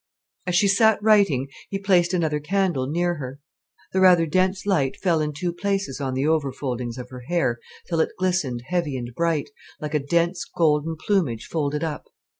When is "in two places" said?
5.21-6.01